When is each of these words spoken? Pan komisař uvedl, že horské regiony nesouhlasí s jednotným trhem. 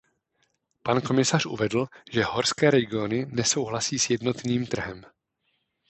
Pan 0.83 1.01
komisař 1.01 1.45
uvedl, 1.45 1.87
že 2.11 2.23
horské 2.23 2.71
regiony 2.71 3.25
nesouhlasí 3.29 3.99
s 3.99 4.09
jednotným 4.09 4.65
trhem. 4.65 5.03